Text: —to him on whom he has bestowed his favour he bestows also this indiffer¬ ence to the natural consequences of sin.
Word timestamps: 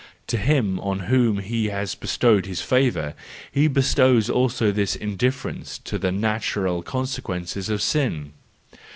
—to 0.25 0.35
him 0.37 0.79
on 0.79 1.01
whom 1.01 1.37
he 1.37 1.67
has 1.67 1.93
bestowed 1.93 2.47
his 2.47 2.59
favour 2.59 3.13
he 3.51 3.67
bestows 3.67 4.31
also 4.31 4.71
this 4.71 4.97
indiffer¬ 4.97 5.47
ence 5.51 5.77
to 5.77 5.99
the 5.99 6.11
natural 6.11 6.81
consequences 6.81 7.69
of 7.69 7.83
sin. 7.83 8.33